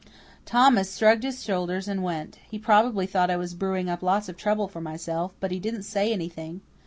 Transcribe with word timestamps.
Thomas 0.47 0.97
shrugged 0.97 1.21
his 1.21 1.43
shoulders 1.43 1.87
and 1.87 2.01
went. 2.01 2.37
He 2.49 2.57
probably 2.57 3.05
thought 3.05 3.29
I 3.29 3.35
was 3.37 3.53
brewing 3.53 3.87
up 3.87 4.01
lots 4.01 4.27
of 4.29 4.35
trouble 4.35 4.67
for 4.67 4.81
myself, 4.81 5.35
but 5.39 5.51
he 5.51 5.59
didn't 5.59 5.83
say 5.83 6.11
anything. 6.11 6.61